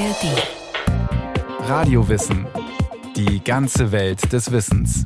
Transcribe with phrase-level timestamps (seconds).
[0.00, 1.68] ARD.
[1.68, 2.46] Radiowissen.
[3.16, 5.04] Die ganze Welt des Wissens.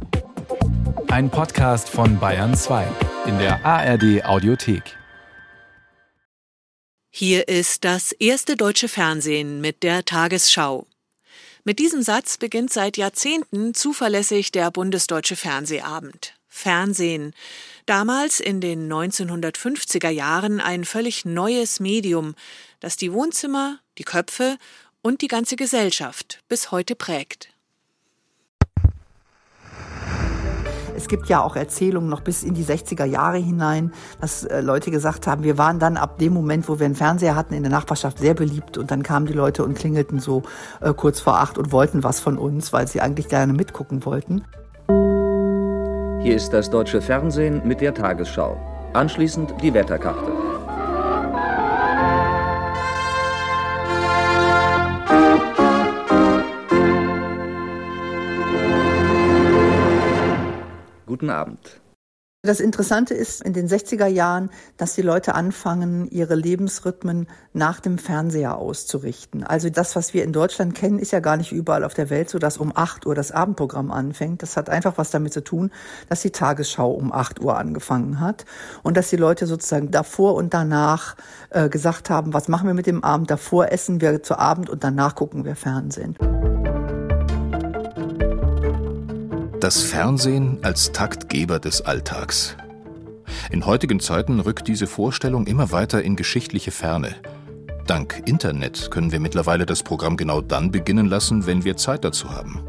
[1.08, 2.86] Ein Podcast von Bayern 2
[3.26, 4.96] in der ARD Audiothek.
[7.10, 10.86] Hier ist das erste deutsche Fernsehen mit der Tagesschau.
[11.64, 16.34] Mit diesem Satz beginnt seit Jahrzehnten zuverlässig der bundesdeutsche Fernsehabend.
[16.46, 17.34] Fernsehen.
[17.86, 22.36] Damals in den 1950er Jahren ein völlig neues Medium,
[22.78, 24.56] das die Wohnzimmer, die Köpfe
[25.04, 27.50] und die ganze Gesellschaft bis heute prägt.
[30.96, 34.90] Es gibt ja auch Erzählungen noch bis in die 60er Jahre hinein, dass äh, Leute
[34.90, 37.72] gesagt haben, wir waren dann ab dem Moment, wo wir einen Fernseher hatten, in der
[37.72, 40.42] Nachbarschaft sehr beliebt und dann kamen die Leute und klingelten so
[40.80, 44.44] äh, kurz vor acht und wollten was von uns, weil sie eigentlich gerne mitgucken wollten.
[46.22, 48.56] Hier ist das deutsche Fernsehen mit der Tagesschau.
[48.94, 50.33] Anschließend die Wetterkarte.
[61.24, 61.80] Guten Abend.
[62.42, 67.96] Das Interessante ist in den 60er Jahren, dass die Leute anfangen, ihre Lebensrhythmen nach dem
[67.96, 69.42] Fernseher auszurichten.
[69.42, 72.28] Also das, was wir in Deutschland kennen, ist ja gar nicht überall auf der Welt
[72.28, 74.42] so, dass um 8 Uhr das Abendprogramm anfängt.
[74.42, 75.70] Das hat einfach was damit zu tun,
[76.10, 78.44] dass die Tagesschau um 8 Uhr angefangen hat
[78.82, 81.16] und dass die Leute sozusagen davor und danach
[81.48, 83.30] äh, gesagt haben, was machen wir mit dem Abend?
[83.30, 86.18] Davor essen wir zu Abend und danach gucken wir Fernsehen.
[89.64, 92.54] Das Fernsehen als Taktgeber des Alltags.
[93.50, 97.14] In heutigen Zeiten rückt diese Vorstellung immer weiter in geschichtliche Ferne.
[97.86, 102.30] Dank Internet können wir mittlerweile das Programm genau dann beginnen lassen, wenn wir Zeit dazu
[102.30, 102.62] haben.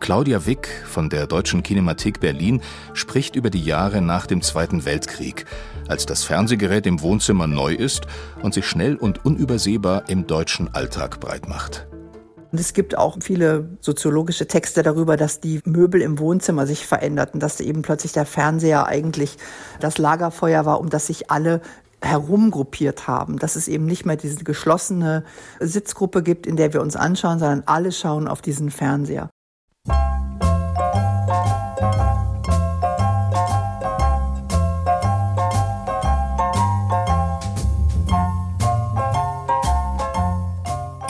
[0.00, 2.60] Claudia Wick von der Deutschen Kinemathek Berlin
[2.92, 5.44] spricht über die Jahre nach dem Zweiten Weltkrieg,
[5.86, 8.08] als das Fernsehgerät im Wohnzimmer neu ist
[8.42, 11.86] und sich schnell und unübersehbar im deutschen Alltag breitmacht.
[12.50, 17.40] Und es gibt auch viele soziologische Texte darüber, dass die Möbel im Wohnzimmer sich veränderten,
[17.40, 19.36] dass eben plötzlich der Fernseher eigentlich
[19.80, 21.60] das Lagerfeuer war, um das sich alle
[22.00, 25.24] herumgruppiert haben, dass es eben nicht mehr diese geschlossene
[25.60, 29.28] Sitzgruppe gibt, in der wir uns anschauen, sondern alle schauen auf diesen Fernseher.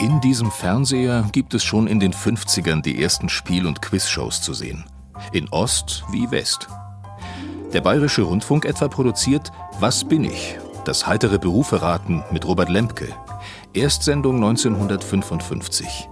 [0.09, 4.55] In diesem Fernseher gibt es schon in den 50ern die ersten Spiel- und Quizshows zu
[4.55, 4.85] sehen.
[5.33, 6.67] In Ost wie West.
[7.73, 10.57] Der Bayerische Rundfunk etwa produziert Was bin ich?
[10.83, 13.09] Das heitere Berufe raten mit Robert Lempke.
[13.75, 16.09] Erstsendung 1955.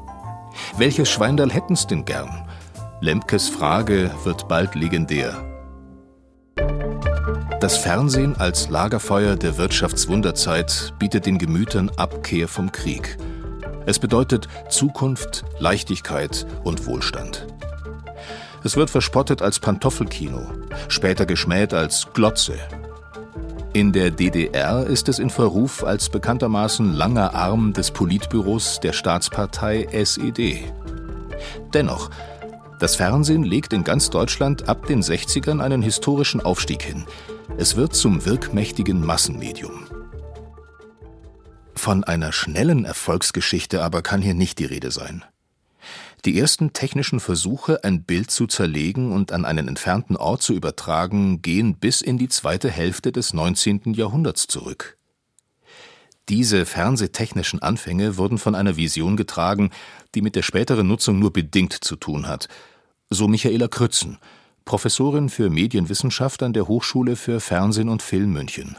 [0.78, 2.48] Welches Schweindal hätten's denn gern?
[3.02, 5.44] Lemkes Frage wird bald legendär.
[7.60, 13.18] Das Fernsehen als Lagerfeuer der Wirtschaftswunderzeit bietet den Gemütern Abkehr vom Krieg–
[13.88, 17.48] es bedeutet Zukunft, Leichtigkeit und Wohlstand.
[18.66, 20.42] Es wird verspottet als Pantoffelkino,
[20.90, 22.56] später geschmäht als Glotze.
[23.72, 29.88] In der DDR ist es in Verruf als bekanntermaßen langer Arm des Politbüros der Staatspartei
[29.90, 30.66] SED.
[31.74, 32.10] Dennoch,
[32.82, 37.06] das Fernsehen legt in ganz Deutschland ab den 60ern einen historischen Aufstieg hin.
[37.58, 39.88] Es wird zum wirkmächtigen Massenmedium.
[41.78, 45.24] Von einer schnellen Erfolgsgeschichte aber kann hier nicht die Rede sein.
[46.26, 51.44] Die ersten technischen Versuche, ein Bild zu zerlegen und an einen entfernten Ort zu übertragen,
[51.44, 53.94] gehen bis in die zweite Hälfte des 19.
[53.94, 54.98] Jahrhunderts zurück.
[56.30, 59.70] Diese fernsehtechnischen Anfänge wurden von einer Vision getragen,
[60.16, 62.50] die mit der späteren Nutzung nur bedingt zu tun hat,
[63.10, 64.18] so Michaela Krützen,
[64.66, 68.78] Professorin für Medienwissenschaft an der Hochschule für Fernsehen und Film München.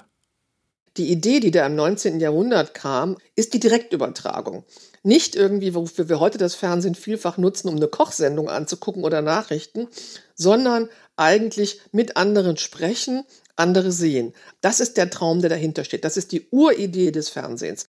[0.99, 2.19] Die Idee, die da im 19.
[2.19, 4.65] Jahrhundert kam, ist die Direktübertragung.
[5.05, 9.87] Nicht irgendwie, wofür wir heute das Fernsehen vielfach nutzen, um eine Kochsendung anzugucken oder Nachrichten,
[10.35, 13.23] sondern eigentlich mit anderen sprechen,
[13.55, 14.33] andere sehen.
[14.61, 16.05] Das ist der Traum, der dahinter steht.
[16.05, 17.87] Das ist die Uridee des Fernsehens.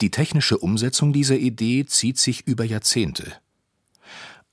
[0.00, 3.32] Die technische Umsetzung dieser Idee zieht sich über Jahrzehnte.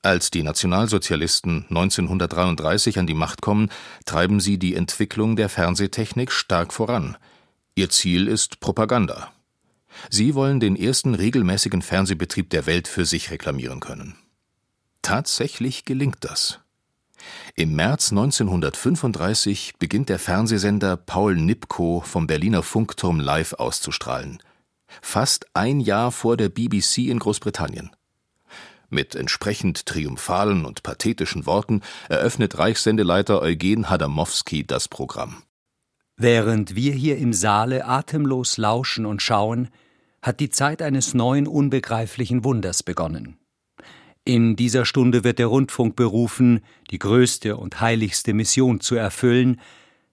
[0.01, 3.69] Als die Nationalsozialisten 1933 an die Macht kommen,
[4.05, 7.15] treiben sie die Entwicklung der Fernsehtechnik stark voran–
[7.75, 9.31] Ihr Ziel ist Propaganda.
[10.09, 14.17] Sie wollen den ersten regelmäßigen Fernsehbetrieb der Welt für sich reklamieren können.
[15.01, 16.59] Tatsächlich gelingt das.
[17.55, 24.41] Im März 1935 beginnt der Fernsehsender Paul Nipkow vom Berliner Funkturm live auszustrahlen.
[25.01, 27.91] Fast ein Jahr vor der BBC in Großbritannien.
[28.89, 35.43] Mit entsprechend triumphalen und pathetischen Worten eröffnet Reichssendeleiter Eugen Hadamowski das Programm.
[36.23, 39.69] Während wir hier im Saale atemlos lauschen und schauen,
[40.21, 43.39] hat die Zeit eines neuen unbegreiflichen Wunders begonnen.
[44.23, 46.59] In dieser Stunde wird der Rundfunk berufen,
[46.91, 49.59] die größte und heiligste Mission zu erfüllen,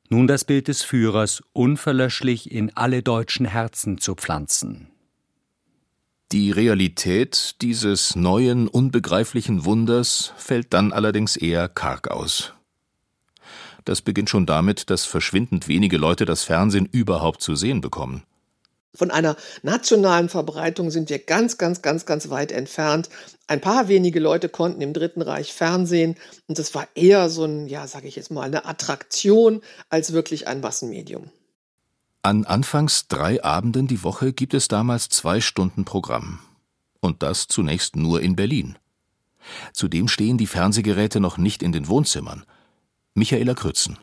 [0.09, 4.89] nun das Bild des Führers unverlöschlich in alle deutschen Herzen zu pflanzen.
[6.33, 12.55] Die Realität dieses neuen, unbegreiflichen Wunders fällt dann allerdings eher karg aus.
[13.89, 18.23] Das beginnt schon damit, dass verschwindend wenige Leute das Fernsehen überhaupt zu sehen bekommen.
[18.95, 23.09] Von einer nationalen Verbreitung sind wir ganz, ganz, ganz, ganz weit entfernt.
[23.47, 26.17] Ein paar wenige Leute konnten im Dritten Reich Fernsehen
[26.49, 30.47] und das war eher so ein, ja, sage ich jetzt mal, eine Attraktion als wirklich
[30.49, 31.31] ein Massenmedium.
[32.21, 36.41] An anfangs drei Abenden die Woche gibt es damals zwei Stunden Programm.
[37.01, 38.77] Und das zunächst nur in Berlin.
[39.73, 42.45] Zudem stehen die Fernsehgeräte noch nicht in den Wohnzimmern.
[43.19, 43.99] Michaela Krützen.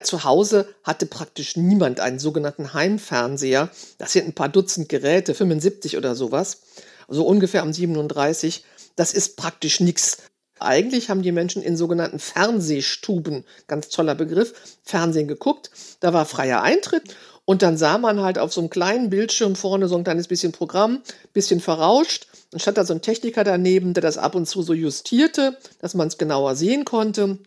[0.00, 3.68] Zu Hause hatte praktisch niemand einen sogenannten Heimfernseher.
[3.98, 6.62] Das sind ein paar Dutzend Geräte, 75 oder sowas.
[7.08, 8.64] So ungefähr um 37.
[8.94, 10.18] Das ist praktisch nichts.
[10.60, 15.70] Eigentlich haben die Menschen in sogenannten Fernsehstuben, ganz toller Begriff, Fernsehen geguckt.
[16.00, 19.88] Da war freier Eintritt und dann sah man halt auf so einem kleinen Bildschirm vorne
[19.88, 21.00] so ein kleines bisschen Programm,
[21.32, 22.26] bisschen verrauscht.
[22.50, 25.94] Dann stand da so ein Techniker daneben, der das ab und zu so justierte, dass
[25.94, 27.38] man es genauer sehen konnte.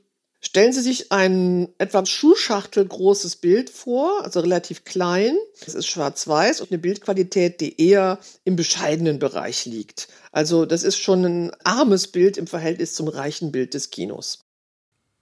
[0.43, 5.37] Stellen Sie sich ein etwa Schuhschachtel großes Bild vor, also relativ klein.
[5.65, 10.07] Es ist schwarz-weiß und eine Bildqualität, die eher im bescheidenen Bereich liegt.
[10.31, 14.39] Also das ist schon ein armes Bild im Verhältnis zum reichen Bild des Kinos.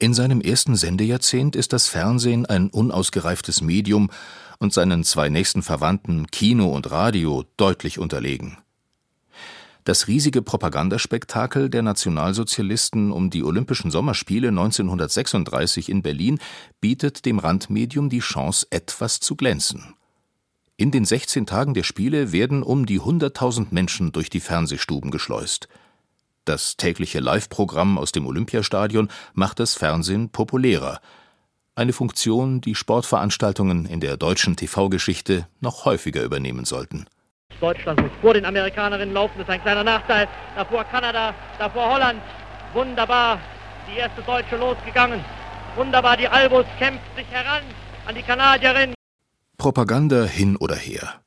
[0.02, 4.10] In seinem ersten Sendejahrzehnt ist das Fernsehen ein unausgereiftes Medium
[4.58, 8.58] und seinen zwei nächsten Verwandten Kino und Radio deutlich unterlegen.
[9.84, 16.40] Das riesige Propagandaspektakel der Nationalsozialisten um die Olympischen Sommerspiele 1936 in Berlin
[16.82, 19.96] bietet dem Randmedium die Chance, etwas zu glänzen.
[20.76, 25.68] In den 16 Tagen der Spiele werden um die 100.000 Menschen durch die Fernsehstuben geschleust.
[26.46, 31.02] Das tägliche Live-Programm aus dem Olympiastadion macht das Fernsehen populärer.
[31.76, 37.06] Eine Funktion, die Sportveranstaltungen in der deutschen TV-Geschichte noch häufiger übernehmen sollten.
[37.60, 40.28] Deutschland muss vor den Amerikanerinnen laufen, das ist ein kleiner Nachteil.
[40.56, 42.22] Davor Kanada, davor Holland.
[42.74, 43.40] Wunderbar,
[43.92, 45.24] die erste Deutsche losgegangen.
[45.76, 47.64] Wunderbar, die Albus kämpft sich heran
[48.06, 48.94] an die Kanadierin.
[49.58, 51.22] Propaganda hin oder her.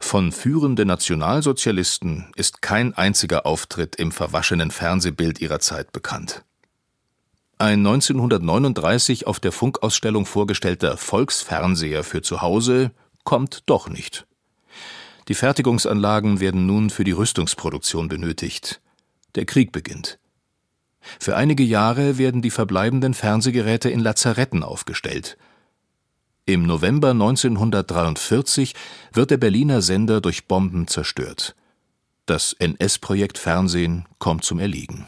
[0.00, 6.44] Von führenden Nationalsozialisten ist kein einziger Auftritt im verwaschenen Fernsehbild ihrer Zeit bekannt.
[7.56, 12.90] Ein 1939 auf der Funkausstellung vorgestellter Volksfernseher für zu Hause
[13.24, 14.26] kommt doch nicht.
[15.30, 18.80] Die Fertigungsanlagen werden nun für die Rüstungsproduktion benötigt.
[19.36, 20.18] Der Krieg beginnt.
[21.20, 25.38] Für einige Jahre werden die verbleibenden Fernsehgeräte in Lazaretten aufgestellt.
[26.46, 28.74] Im November 1943
[29.12, 31.54] wird der Berliner Sender durch Bomben zerstört.
[32.26, 35.06] Das NS-Projekt Fernsehen kommt zum Erliegen.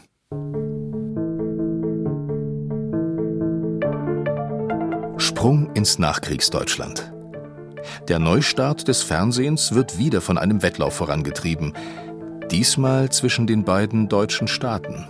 [5.17, 7.13] Sprung ins Nachkriegsdeutschland.
[8.07, 11.73] Der Neustart des Fernsehens wird wieder von einem Wettlauf vorangetrieben,
[12.51, 15.07] diesmal zwischen den beiden deutschen Staaten.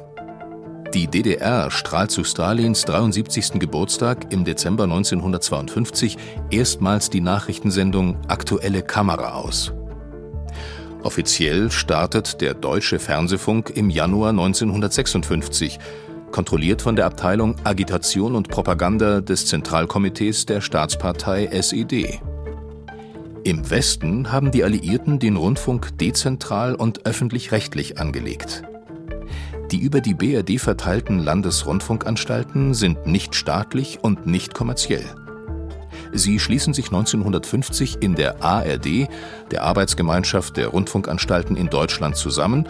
[0.94, 3.60] Die DDR strahlt zu Stalins 73.
[3.60, 6.18] Geburtstag im Dezember 1952
[6.52, 9.74] erstmals die Nachrichtensendung Aktuelle Kamera aus.
[11.02, 15.80] Offiziell startet der Deutsche Fernsehfunk im Januar 1956,
[16.32, 22.22] kontrolliert von der Abteilung Agitation und Propaganda des Zentralkomitees der Staatspartei SED.
[23.46, 28.64] Im Westen haben die Alliierten den Rundfunk dezentral und öffentlich-rechtlich angelegt.
[29.70, 35.04] Die über die BRD verteilten Landesrundfunkanstalten sind nicht staatlich und nicht kommerziell.
[36.14, 39.10] Sie schließen sich 1950 in der ARD,
[39.52, 42.70] der Arbeitsgemeinschaft der Rundfunkanstalten in Deutschland, zusammen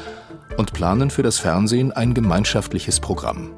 [0.58, 3.52] und planen für das Fernsehen ein gemeinschaftliches Programm.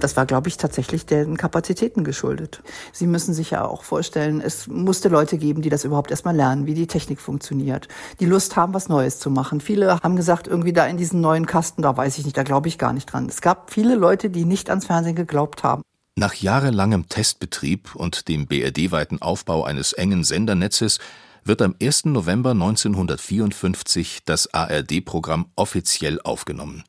[0.00, 2.62] Das war, glaube ich, tatsächlich den Kapazitäten geschuldet.
[2.92, 6.66] Sie müssen sich ja auch vorstellen, es musste Leute geben, die das überhaupt erstmal lernen,
[6.66, 7.88] wie die Technik funktioniert,
[8.20, 9.60] die Lust haben, was Neues zu machen.
[9.60, 12.68] Viele haben gesagt, irgendwie da in diesen neuen Kasten, da weiß ich nicht, da glaube
[12.68, 13.26] ich gar nicht dran.
[13.28, 15.82] Es gab viele Leute, die nicht ans Fernsehen geglaubt haben.
[16.16, 20.98] Nach jahrelangem Testbetrieb und dem BRD-weiten Aufbau eines engen Sendernetzes
[21.44, 22.06] wird am 1.
[22.06, 26.84] November 1954 das ARD-Programm offiziell aufgenommen.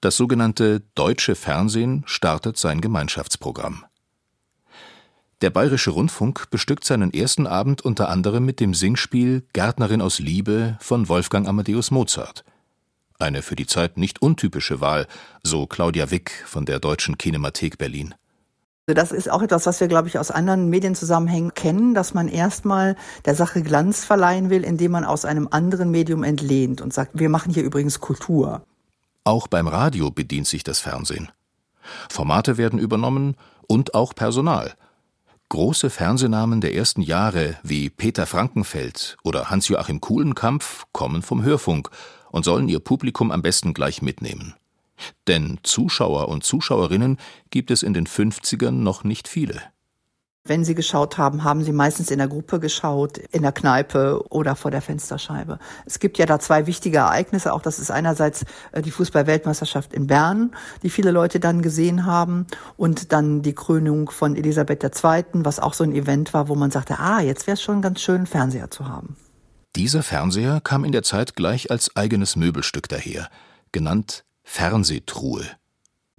[0.00, 3.84] Das sogenannte Deutsche Fernsehen startet sein Gemeinschaftsprogramm.
[5.42, 10.78] Der Bayerische Rundfunk bestückt seinen ersten Abend unter anderem mit dem Singspiel Gärtnerin aus Liebe
[10.80, 12.42] von Wolfgang Amadeus Mozart.
[13.18, 15.06] Eine für die Zeit nicht untypische Wahl,
[15.42, 18.14] so Claudia Wick von der Deutschen Kinemathek Berlin
[18.86, 22.96] Das ist auch etwas, was wir, glaube ich, aus anderen Medienzusammenhängen kennen, dass man erstmal
[23.26, 27.28] der Sache Glanz verleihen will, indem man aus einem anderen Medium entlehnt und sagt, wir
[27.28, 28.62] machen hier übrigens Kultur.
[29.26, 31.32] Auch beim Radio bedient sich das Fernsehen.
[32.08, 33.34] Formate werden übernommen
[33.66, 34.76] und auch Personal.
[35.48, 41.90] Große Fernsehnamen der ersten Jahre wie Peter Frankenfeld oder Hans-Joachim Kuhlenkampf kommen vom Hörfunk
[42.30, 44.54] und sollen ihr Publikum am besten gleich mitnehmen.
[45.26, 47.18] Denn Zuschauer und Zuschauerinnen
[47.50, 49.60] gibt es in den 50ern noch nicht viele.
[50.46, 54.54] Wenn Sie geschaut haben, haben Sie meistens in der Gruppe geschaut, in der Kneipe oder
[54.54, 55.58] vor der Fensterscheibe.
[55.84, 57.52] Es gibt ja da zwei wichtige Ereignisse.
[57.52, 62.46] Auch das ist einerseits äh, die Fußball-Weltmeisterschaft in Bern, die viele Leute dann gesehen haben,
[62.76, 66.70] und dann die Krönung von Elisabeth II., was auch so ein Event war, wo man
[66.70, 69.16] sagte, ah, jetzt wäre es schon ganz schön, Fernseher zu haben.
[69.74, 73.28] Dieser Fernseher kam in der Zeit gleich als eigenes Möbelstück daher,
[73.72, 75.44] genannt Fernsehtruhe.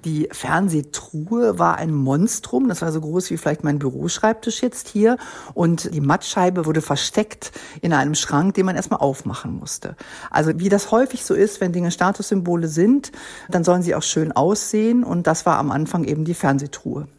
[0.07, 5.17] Die Fernsehtruhe war ein Monstrum, das war so groß wie vielleicht mein Büroschreibtisch jetzt hier.
[5.53, 9.97] Und die Mattscheibe wurde versteckt in einem Schrank, den man erstmal aufmachen musste.
[10.31, 13.11] Also wie das häufig so ist, wenn Dinge Statussymbole sind,
[13.49, 15.03] dann sollen sie auch schön aussehen.
[15.03, 17.09] Und das war am Anfang eben die Fernsehtruhe.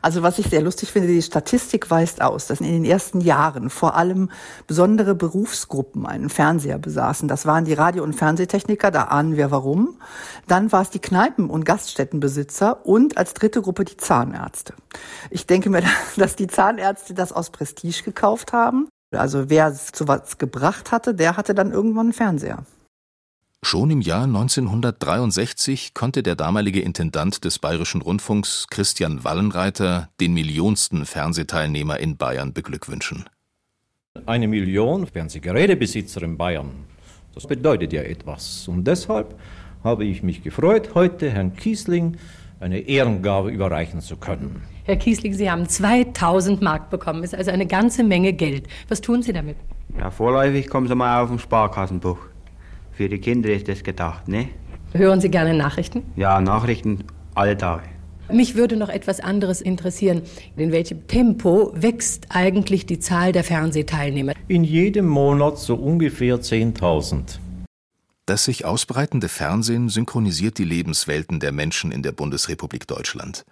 [0.00, 3.70] Also was ich sehr lustig finde, die Statistik weist aus, dass in den ersten Jahren
[3.70, 4.30] vor allem
[4.66, 7.28] besondere Berufsgruppen einen Fernseher besaßen.
[7.28, 9.98] Das waren die Radio- und Fernsehtechniker, da ahnen wir warum.
[10.48, 14.74] Dann war es die Kneipen- und Gaststättenbesitzer und als dritte Gruppe die Zahnärzte.
[15.30, 15.82] Ich denke mir,
[16.16, 18.88] dass die Zahnärzte das aus Prestige gekauft haben.
[19.12, 22.64] Also wer es zu was gebracht hatte, der hatte dann irgendwann einen Fernseher.
[23.64, 31.06] Schon im Jahr 1963 konnte der damalige Intendant des Bayerischen Rundfunks Christian Wallenreiter den millionsten
[31.06, 33.24] Fernsehteilnehmer in Bayern beglückwünschen.
[34.26, 36.70] Eine Million Fernsehgerätebesitzer in Bayern,
[37.34, 38.66] das bedeutet ja etwas.
[38.68, 39.38] Und deshalb
[39.84, 42.16] habe ich mich gefreut, heute Herrn Kiesling
[42.60, 44.62] eine Ehrengabe überreichen zu können.
[44.84, 47.22] Herr Kiesling, Sie haben 2000 Mark bekommen.
[47.22, 48.66] Ist also eine ganze Menge Geld.
[48.88, 49.56] Was tun Sie damit?
[49.98, 52.18] Ja, vorläufig kommen Sie mal auf ein Sparkassenbuch.
[52.92, 54.48] Für die Kinder ist das gedacht, ne?
[54.92, 56.02] Hören Sie gerne Nachrichten?
[56.16, 57.88] Ja, Nachrichten alle Tage.
[58.30, 60.22] Mich würde noch etwas anderes interessieren.
[60.56, 64.34] In welchem Tempo wächst eigentlich die Zahl der Fernsehteilnehmer?
[64.48, 67.38] In jedem Monat so ungefähr 10.000.
[68.26, 73.44] Das sich ausbreitende Fernsehen synchronisiert die Lebenswelten der Menschen in der Bundesrepublik Deutschland.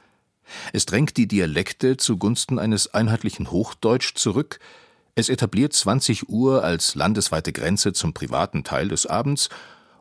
[0.73, 4.59] Es drängt die Dialekte zugunsten eines einheitlichen Hochdeutsch zurück,
[5.15, 9.49] es etabliert 20 Uhr als landesweite Grenze zum privaten Teil des Abends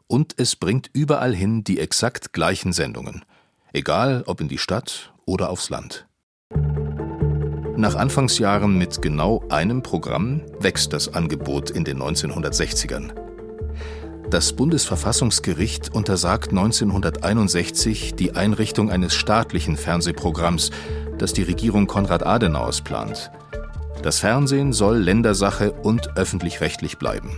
[0.07, 3.25] und es bringt überall hin die exakt gleichen Sendungen,
[3.73, 6.07] egal ob in die Stadt oder aufs Land.
[7.75, 13.13] Nach Anfangsjahren mit genau einem Programm wächst das Angebot in den 1960ern.
[14.29, 20.71] Das Bundesverfassungsgericht untersagt 1961 die Einrichtung eines staatlichen Fernsehprogramms,
[21.17, 23.31] das die Regierung Konrad Adenauers plant.
[24.01, 27.37] Das Fernsehen soll Ländersache und öffentlich-rechtlich bleiben.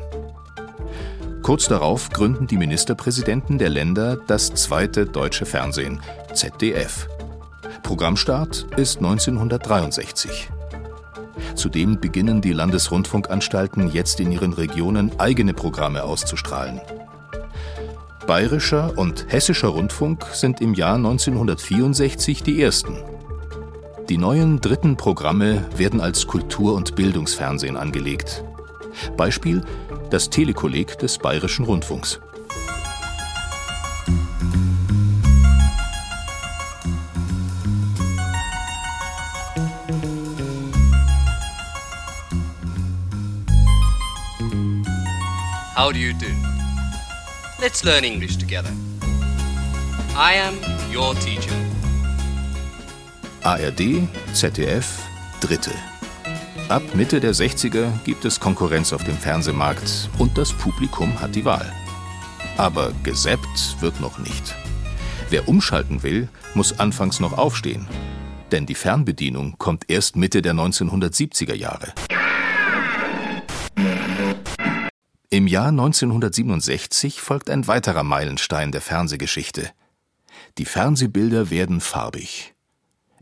[1.41, 5.99] Kurz darauf gründen die Ministerpräsidenten der Länder das zweite deutsche Fernsehen,
[6.33, 7.07] ZDF.
[7.81, 10.49] Programmstart ist 1963.
[11.55, 16.79] Zudem beginnen die Landesrundfunkanstalten jetzt in ihren Regionen eigene Programme auszustrahlen.
[18.27, 22.97] Bayerischer und hessischer Rundfunk sind im Jahr 1964 die ersten.
[24.11, 28.43] Die neuen dritten Programme werden als Kultur- und Bildungsfernsehen angelegt.
[29.15, 29.63] Beispiel
[30.09, 32.19] das Telekolleg des Bayerischen Rundfunks.
[45.73, 46.25] How do you do?
[47.61, 48.73] Let's learn English together.
[50.17, 50.57] I am
[50.93, 51.60] your teacher.
[53.43, 54.99] ARD, ZDF,
[55.39, 55.71] Dritte.
[56.69, 61.43] Ab Mitte der 60er gibt es Konkurrenz auf dem Fernsehmarkt und das Publikum hat die
[61.43, 61.73] Wahl.
[62.57, 64.55] Aber gesäppt wird noch nicht.
[65.31, 67.87] Wer umschalten will, muss anfangs noch aufstehen.
[68.51, 71.93] Denn die Fernbedienung kommt erst Mitte der 1970er Jahre.
[75.31, 79.71] Im Jahr 1967 folgt ein weiterer Meilenstein der Fernsehgeschichte.
[80.59, 82.50] Die Fernsehbilder werden farbig.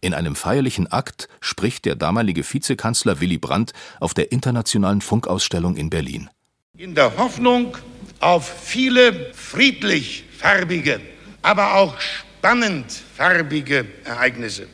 [0.01, 5.89] In einem feierlichen Akt spricht der damalige Vizekanzler Willy Brandt auf der Internationalen Funkausstellung in
[5.89, 6.29] Berlin.
[6.77, 7.77] In der Hoffnung
[8.19, 11.01] auf viele friedlich farbige,
[11.41, 12.85] aber auch spannend
[13.17, 14.67] farbige Ereignisse,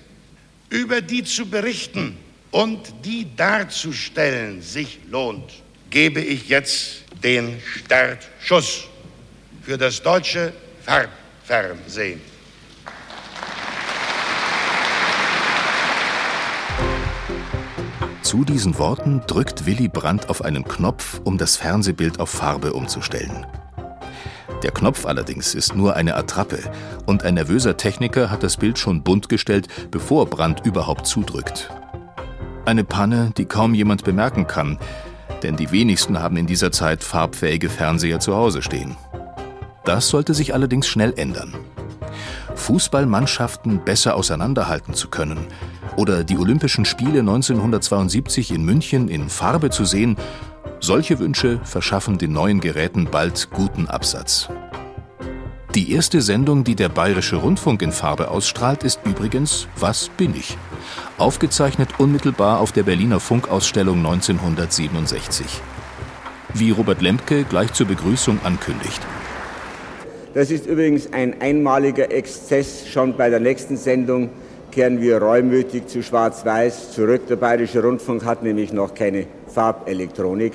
[0.70, 2.18] über die zu berichten
[2.52, 5.52] und die darzustellen sich lohnt,
[5.90, 8.88] gebe ich jetzt den Startschuss
[9.64, 10.54] für das deutsche
[10.86, 12.35] Farbfernsehen.
[18.26, 23.46] Zu diesen Worten drückt Willy Brandt auf einen Knopf, um das Fernsehbild auf Farbe umzustellen.
[24.64, 26.58] Der Knopf allerdings ist nur eine Attrappe
[27.06, 31.70] und ein nervöser Techniker hat das Bild schon bunt gestellt, bevor Brandt überhaupt zudrückt.
[32.66, 34.80] Eine Panne, die kaum jemand bemerken kann,
[35.44, 38.98] denn die wenigsten haben in dieser Zeit farbfähige Fernseher zu Hause stehen.
[39.84, 41.54] Das sollte sich allerdings schnell ändern.
[42.56, 45.46] Fußballmannschaften besser auseinanderhalten zu können
[45.96, 50.18] oder die Olympischen Spiele 1972 in München in Farbe zu sehen,
[50.80, 54.50] solche Wünsche verschaffen den neuen Geräten bald guten Absatz.
[55.76, 60.58] Die erste Sendung, die der Bayerische Rundfunk in Farbe ausstrahlt, ist übrigens Was bin ich?
[61.18, 65.46] Aufgezeichnet unmittelbar auf der Berliner Funkausstellung 1967.
[66.54, 69.02] Wie Robert Lemke gleich zur Begrüßung ankündigt.
[70.34, 72.88] Das ist übrigens ein einmaliger Exzess.
[72.88, 74.30] Schon bei der nächsten Sendung
[74.76, 77.28] kehren wir reumütig zu Schwarz-Weiß zurück.
[77.30, 80.52] Der Bayerische Rundfunk hat nämlich noch keine Farbelektronik.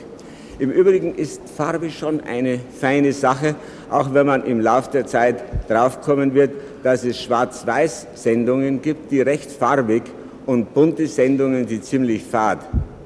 [0.58, 3.54] Im Übrigen ist Farbe schon eine feine Sache,
[3.88, 6.50] auch wenn man im Laufe der Zeit draufkommen wird,
[6.82, 10.02] dass es Schwarz-Weiß-Sendungen gibt, die recht farbig
[10.44, 12.58] und bunte Sendungen, die ziemlich fad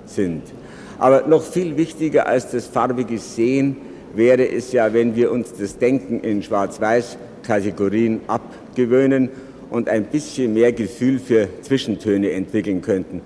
[0.07, 0.43] sind.
[0.99, 3.77] Aber noch viel wichtiger als das farbige Sehen
[4.17, 9.31] wäre es ja, wenn wir uns das Denken in Schwarz-Weiß-Kategorien abgewöhnen
[9.75, 13.23] und ein bisschen mehr Gefühl für Zwischentöne entwickeln könnten.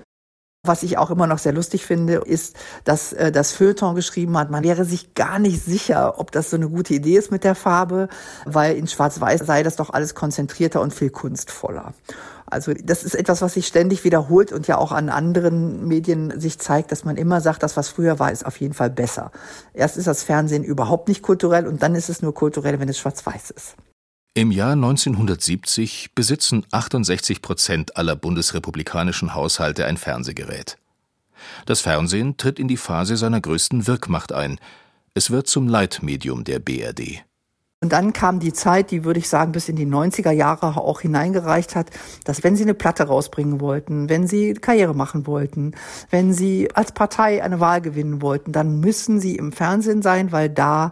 [0.65, 4.51] Was ich auch immer noch sehr lustig finde, ist, dass äh, das Feuilleton geschrieben hat,
[4.51, 7.55] man wäre sich gar nicht sicher, ob das so eine gute Idee ist mit der
[7.55, 8.09] Farbe,
[8.45, 11.93] weil in Schwarz-Weiß sei das doch alles konzentrierter und viel kunstvoller.
[12.45, 16.59] Also das ist etwas, was sich ständig wiederholt und ja auch an anderen Medien sich
[16.59, 19.31] zeigt, dass man immer sagt, das, was früher war, ist auf jeden Fall besser.
[19.73, 22.97] Erst ist das Fernsehen überhaupt nicht kulturell und dann ist es nur kulturell, wenn es
[22.97, 23.75] schwarz-weiß ist.
[24.35, 30.77] Im Jahr 1970 besitzen 68 Prozent aller bundesrepublikanischen Haushalte ein Fernsehgerät.
[31.65, 34.59] Das Fernsehen tritt in die Phase seiner größten Wirkmacht ein.
[35.15, 37.23] Es wird zum Leitmedium der BRD.
[37.81, 40.99] Und dann kam die Zeit, die würde ich sagen bis in die 90er Jahre auch
[40.99, 41.89] hineingereicht hat,
[42.25, 45.71] dass wenn Sie eine Platte rausbringen wollten, wenn Sie Karriere machen wollten,
[46.09, 50.49] wenn Sie als Partei eine Wahl gewinnen wollten, dann müssen Sie im Fernsehen sein, weil
[50.49, 50.91] da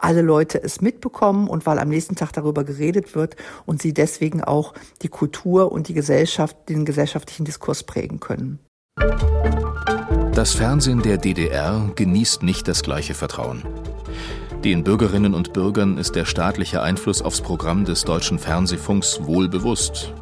[0.00, 3.36] alle Leute es mitbekommen und weil am nächsten Tag darüber geredet wird
[3.66, 8.58] und sie deswegen auch die Kultur und die Gesellschaft, den gesellschaftlichen Diskurs prägen können.
[10.34, 13.62] Das Fernsehen der DDR genießt nicht das gleiche Vertrauen.
[14.64, 20.12] Den Bürgerinnen und Bürgern ist der staatliche Einfluss aufs Programm des deutschen Fernsehfunks wohl bewusst.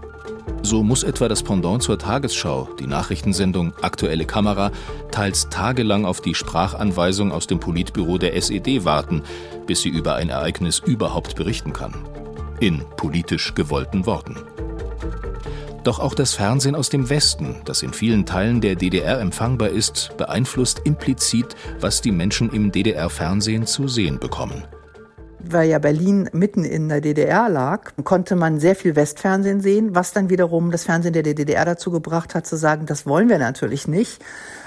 [0.62, 4.70] So muss etwa das Pendant zur Tagesschau, die Nachrichtensendung Aktuelle Kamera,
[5.10, 9.22] teils tagelang auf die Sprachanweisung aus dem Politbüro der SED warten,
[9.66, 11.94] bis sie über ein Ereignis überhaupt berichten kann.
[12.60, 14.36] In politisch gewollten Worten.
[15.84, 20.16] Doch auch das Fernsehen aus dem Westen, das in vielen Teilen der DDR empfangbar ist,
[20.18, 24.64] beeinflusst implizit, was die Menschen im DDR-Fernsehen zu sehen bekommen
[25.40, 30.12] weil ja Berlin mitten in der DDR lag, konnte man sehr viel Westfernsehen sehen, was
[30.12, 33.88] dann wiederum das Fernsehen der DDR dazu gebracht hat, zu sagen, das wollen wir natürlich
[33.88, 34.22] nicht,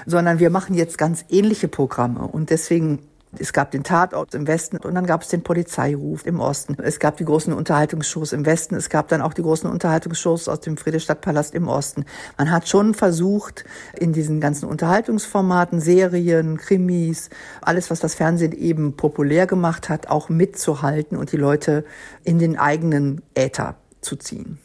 [0.06, 2.26] sondern wir machen jetzt ganz ähnliche Programme.
[2.26, 3.00] Und deswegen
[3.38, 6.76] es gab den Tatort im Westen und dann gab es den Polizeiruf im Osten.
[6.78, 8.74] Es gab die großen Unterhaltungsshows im Westen.
[8.74, 12.04] Es gab dann auch die großen Unterhaltungsshows aus dem Friedrichstadtpalast im Osten.
[12.36, 13.64] Man hat schon versucht,
[13.98, 17.30] in diesen ganzen Unterhaltungsformaten, Serien, Krimis,
[17.62, 21.84] alles, was das Fernsehen eben populär gemacht hat, auch mitzuhalten und die Leute
[22.24, 24.58] in den eigenen Äther zu ziehen.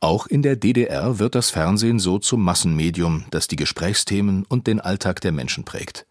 [0.00, 4.78] Auch in der DDR wird das Fernsehen so zum Massenmedium, das die Gesprächsthemen und den
[4.78, 6.04] Alltag der Menschen prägt.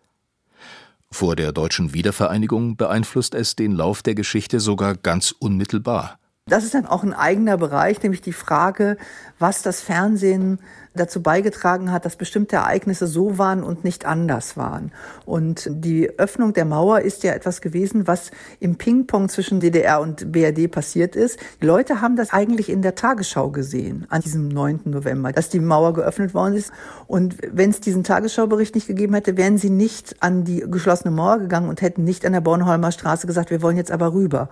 [1.13, 6.17] Vor der deutschen Wiedervereinigung beeinflusst es den Lauf der Geschichte sogar ganz unmittelbar.
[6.47, 8.97] Das ist dann auch ein eigener Bereich, nämlich die Frage,
[9.37, 10.59] was das Fernsehen
[10.95, 14.91] dazu beigetragen hat, dass bestimmte Ereignisse so waren und nicht anders waren.
[15.25, 20.31] Und die Öffnung der Mauer ist ja etwas gewesen, was im Ping-Pong zwischen DDR und
[20.31, 21.39] BRD passiert ist.
[21.61, 24.81] Die Leute haben das eigentlich in der Tagesschau gesehen, an diesem 9.
[24.85, 26.71] November, dass die Mauer geöffnet worden ist.
[27.07, 31.39] Und wenn es diesen Tagesschaubericht nicht gegeben hätte, wären sie nicht an die geschlossene Mauer
[31.39, 34.49] gegangen und hätten nicht an der Bornholmer Straße gesagt, wir wollen jetzt aber rüber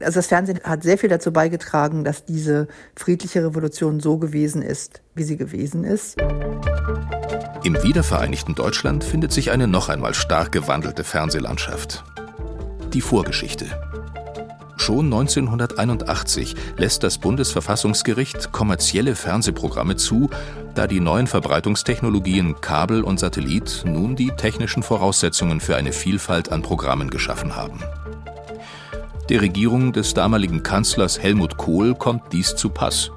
[0.00, 5.02] also das Fernsehen hat sehr viel dazu beigetragen, dass diese friedliche Revolution so gewesen ist,
[5.14, 6.16] wie sie gewesen ist.
[7.62, 12.04] Im wiedervereinigten Deutschland findet sich eine noch einmal stark gewandelte Fernsehlandschaft.
[12.92, 13.66] Die Vorgeschichte.
[14.80, 20.30] Schon 1981 lässt das Bundesverfassungsgericht kommerzielle Fernsehprogramme zu,
[20.74, 26.62] da die neuen Verbreitungstechnologien Kabel und Satellit nun die technischen Voraussetzungen für eine Vielfalt an
[26.62, 27.80] Programmen geschaffen haben.
[29.30, 33.12] Der Regierung des damaligen Kanzlers Helmut Kohl kommt dies zu Pass.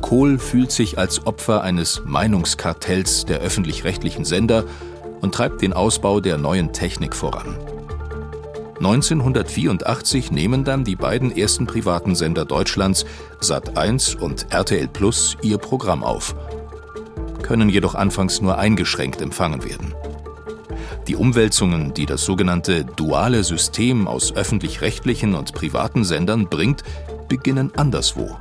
[0.00, 4.62] Kohl fühlt sich als Opfer eines Meinungskartells der öffentlich-rechtlichen Sender
[5.20, 7.56] und treibt den Ausbau der neuen Technik voran.
[8.76, 13.04] 1984 nehmen dann die beiden ersten privaten Sender Deutschlands,
[13.40, 16.36] Sat1 und RTL Plus, ihr Programm auf,
[17.42, 19.92] können jedoch anfangs nur eingeschränkt empfangen werden.
[21.08, 26.82] Die Umwälzungen, die das sogenannte duale System aus öffentlich-rechtlichen und privaten Sendern bringt,
[27.28, 28.36] beginnen anderswo.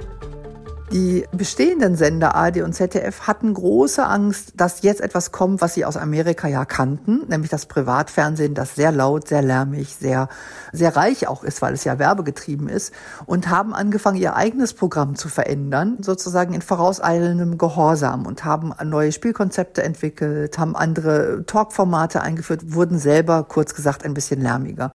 [0.91, 5.83] Die bestehenden Sender ARD und ZDF hatten große Angst, dass jetzt etwas kommt, was sie
[5.83, 10.29] aus Amerika ja kannten, nämlich das Privatfernsehen, das sehr laut, sehr lärmig, sehr,
[10.71, 12.93] sehr reich auch ist, weil es ja werbegetrieben ist,
[13.25, 19.11] und haben angefangen, ihr eigenes Programm zu verändern, sozusagen in vorauseilendem Gehorsam und haben neue
[19.11, 24.91] Spielkonzepte entwickelt, haben andere Talkformate eingeführt, wurden selber, kurz gesagt, ein bisschen lärmiger.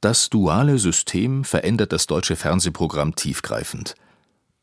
[0.00, 3.96] Das duale System verändert das deutsche Fernsehprogramm tiefgreifend.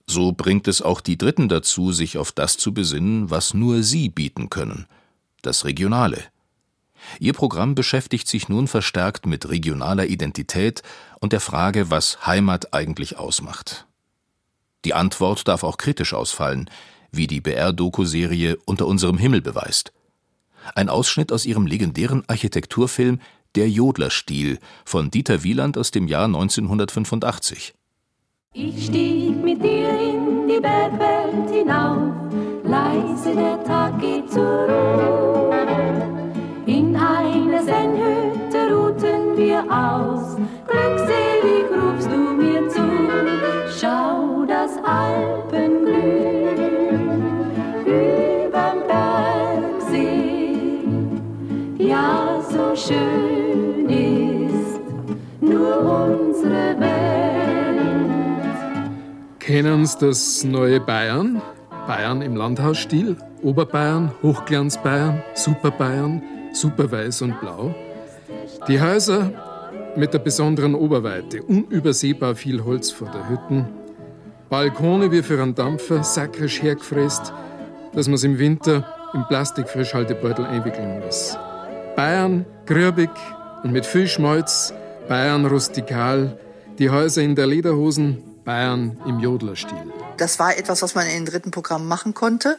[0.08, 4.10] So bringt es auch die Dritten dazu, sich auf das zu besinnen, was nur sie
[4.10, 4.86] bieten können,
[5.42, 6.24] das Regionale.
[7.20, 10.82] Ihr Programm beschäftigt sich nun verstärkt mit regionaler Identität
[11.20, 13.88] und der Frage, was Heimat eigentlich ausmacht.
[14.86, 16.70] Die Antwort darf auch kritisch ausfallen,
[17.12, 19.94] wie die BR-Doku-Serie Unter unserem Himmel beweist.
[20.74, 23.20] Ein Ausschnitt aus ihrem legendären Architekturfilm
[23.56, 27.74] Der Jodlerstil von Dieter Wieland aus dem Jahr 1985.
[28.58, 32.14] Ich stieg mit dir in die Bergwelt hinauf,
[32.64, 34.95] leise der Tag geht zur Ruhe.
[59.56, 61.42] Kennen das neue Bayern?
[61.88, 67.74] Bayern im Landhausstil, Oberbayern, Hochglanzbayern, Superbayern, Superweiß und Blau.
[68.68, 69.32] Die Häuser
[69.96, 73.66] mit der besonderen Oberweite, unübersehbar viel Holz vor der Hütten,
[74.50, 77.32] Balkone wie für einen Dampfer, sakrisch hergefräst,
[77.94, 81.38] dass man es im Winter im Plastikfrischhaltebeutel einwickeln muss.
[81.96, 83.12] Bayern grübig
[83.64, 84.74] und mit viel Schmalz,
[85.08, 86.38] Bayern rustikal,
[86.78, 89.92] die Häuser in der Lederhosen, Bayern im Jodlerstil.
[90.18, 92.58] Das war etwas, was man in den dritten Programmen machen konnte,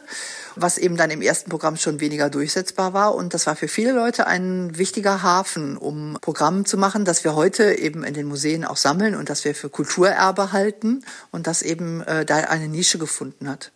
[0.55, 3.15] was eben dann im ersten Programm schon weniger durchsetzbar war.
[3.15, 7.35] Und das war für viele Leute ein wichtiger Hafen, um Programme zu machen, das wir
[7.35, 11.61] heute eben in den Museen auch sammeln und das wir für Kulturerbe halten und das
[11.63, 13.71] eben äh, da eine Nische gefunden hat.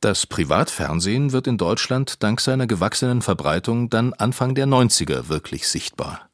[0.00, 6.28] Das Privatfernsehen wird in Deutschland dank seiner gewachsenen Verbreitung dann Anfang der 90er wirklich sichtbar.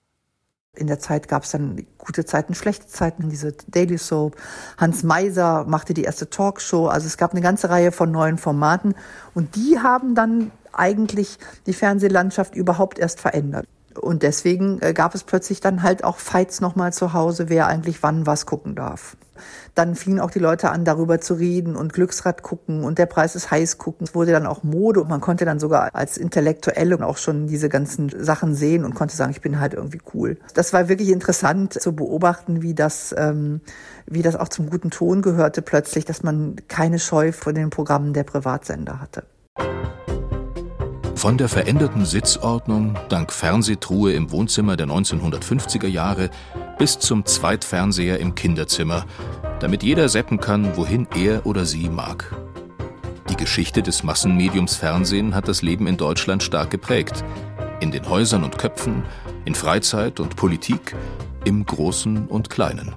[0.75, 4.37] In der Zeit gab es dann gute Zeiten, schlechte Zeiten, diese Daily Soap.
[4.79, 6.87] Hans Meiser machte die erste Talkshow.
[6.87, 8.95] Also es gab eine ganze Reihe von neuen Formaten.
[9.35, 13.67] Und die haben dann eigentlich die Fernsehlandschaft überhaupt erst verändert.
[14.00, 18.02] Und deswegen äh, gab es plötzlich dann halt auch Fights nochmal zu Hause, wer eigentlich
[18.02, 19.16] wann was gucken darf.
[19.74, 23.35] Dann fingen auch die Leute an, darüber zu reden und Glücksrad gucken und der Preis
[23.35, 24.07] ist heiß gucken.
[24.07, 27.68] Es wurde dann auch Mode und man konnte dann sogar als Intellektuelle auch schon diese
[27.68, 30.37] ganzen Sachen sehen und konnte sagen, ich bin halt irgendwie cool.
[30.55, 33.61] Das war wirklich interessant zu beobachten, wie das, ähm,
[34.07, 38.12] wie das auch zum guten Ton gehörte plötzlich, dass man keine Scheu vor den Programmen
[38.12, 39.24] der Privatsender hatte.
[41.23, 46.31] Von der veränderten Sitzordnung dank Fernsehtruhe im Wohnzimmer der 1950er Jahre
[46.79, 49.07] bis zum Zweitfernseher im Kinderzimmer,
[49.61, 52.35] damit jeder seppen kann, wohin er oder sie mag.
[53.31, 57.23] Die Geschichte des Massenmediums Fernsehen hat das Leben in Deutschland stark geprägt.
[57.79, 59.05] In den Häusern und Köpfen,
[59.45, 60.97] in Freizeit und Politik,
[61.45, 62.97] im Großen und Kleinen.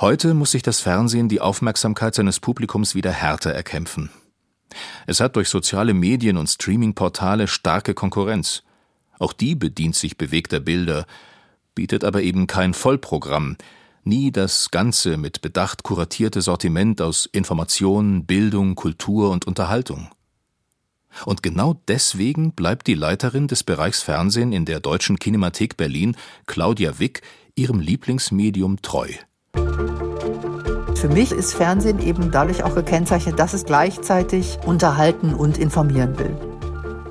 [0.00, 4.08] Heute muss sich das Fernsehen die Aufmerksamkeit seines Publikums wieder härter erkämpfen.
[5.06, 8.62] Es hat durch soziale Medien und Streaming-Portale starke Konkurrenz.
[9.18, 11.06] Auch die bedient sich bewegter Bilder,
[11.74, 13.56] bietet aber eben kein Vollprogramm,
[14.04, 20.08] nie das ganze mit Bedacht kuratierte Sortiment aus Information, Bildung, Kultur und Unterhaltung.
[21.24, 26.98] Und genau deswegen bleibt die Leiterin des Bereichs Fernsehen in der Deutschen Kinemathek Berlin, Claudia
[26.98, 27.22] Wick,
[27.54, 29.08] ihrem Lieblingsmedium treu.
[31.02, 36.30] Für mich ist Fernsehen eben dadurch auch gekennzeichnet, dass es gleichzeitig unterhalten und informieren will.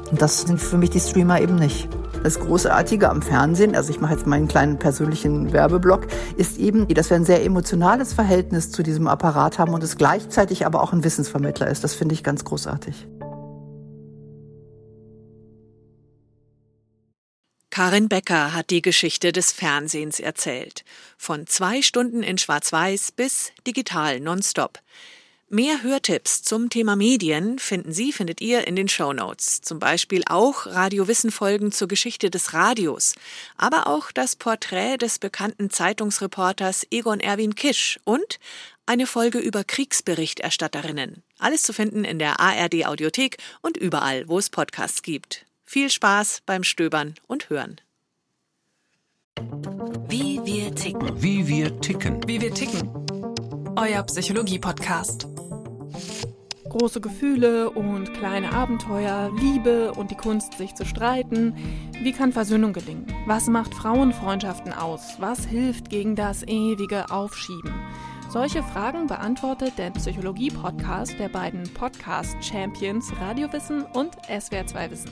[0.09, 1.89] Und das sind für mich die Streamer eben nicht.
[2.23, 7.09] Das Großartige am Fernsehen, also ich mache jetzt meinen kleinen persönlichen Werbeblock, ist eben, dass
[7.09, 11.03] wir ein sehr emotionales Verhältnis zu diesem Apparat haben und es gleichzeitig aber auch ein
[11.03, 11.83] Wissensvermittler ist.
[11.83, 13.09] Das finde ich ganz großartig.
[17.71, 20.83] Karin Becker hat die Geschichte des Fernsehens erzählt.
[21.17, 24.79] Von zwei Stunden in Schwarz-Weiß bis digital nonstop.
[25.47, 29.61] Mehr Hörtipps zum Thema Medien finden Sie, findet ihr in den Show Notes.
[29.61, 33.15] Zum Beispiel auch Radiowissen-Folgen zur Geschichte des Radios,
[33.55, 38.39] aber auch das Porträt des bekannten Zeitungsreporters Egon Erwin Kisch und
[38.85, 41.23] eine Folge über Kriegsberichterstatterinnen.
[41.39, 45.45] Alles zu finden in der ARD Audiothek und überall, wo es Podcasts gibt.
[45.73, 47.79] Viel Spaß beim Stöbern und Hören.
[50.09, 51.23] Wie wir ticken.
[51.23, 52.19] Wie wir ticken.
[52.27, 52.89] Wie wir ticken.
[53.77, 55.29] Euer Psychologie-Podcast.
[56.67, 61.55] Große Gefühle und kleine Abenteuer, Liebe und die Kunst, sich zu streiten.
[62.01, 63.07] Wie kann Versöhnung gelingen?
[63.25, 65.21] Was macht Frauenfreundschaften aus?
[65.21, 67.73] Was hilft gegen das ewige Aufschieben?
[68.27, 75.11] Solche Fragen beantwortet der Psychologie-Podcast der beiden Podcast-Champions Radiowissen und SWR2 Wissen.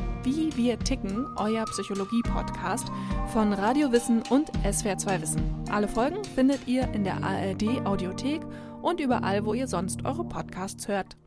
[0.23, 2.91] Wie wir ticken, euer Psychologie-Podcast
[3.33, 5.41] von Radio Wissen und SWR2 Wissen.
[5.71, 8.41] Alle Folgen findet ihr in der ARD Audiothek
[8.83, 11.17] und überall, wo ihr sonst eure Podcasts hört.